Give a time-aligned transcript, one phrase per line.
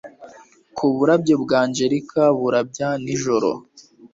[0.77, 3.49] kuburabyo bwa angelica burabya nijoro